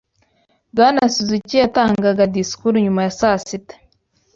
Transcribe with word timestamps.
Bwana 0.73 1.01
Suzuki 1.13 1.55
yatangaga 1.63 2.23
disikuru 2.35 2.75
nyuma 2.85 3.01
ya 3.05 3.11
saa 3.19 3.39
sita. 3.47 3.75